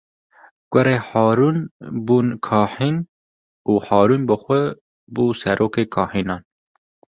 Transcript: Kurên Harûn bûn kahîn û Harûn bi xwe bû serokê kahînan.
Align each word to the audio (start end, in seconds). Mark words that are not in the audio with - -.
Kurên 0.71 1.01
Harûn 1.07 1.57
bûn 2.05 2.27
kahîn 2.47 2.97
û 3.71 3.73
Harûn 3.85 4.21
bi 4.29 4.35
xwe 4.43 4.61
bû 5.13 5.25
serokê 5.41 5.83
kahînan. 5.95 6.41